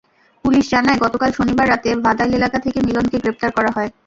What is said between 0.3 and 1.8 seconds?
police জানায় গতকাল শনিবার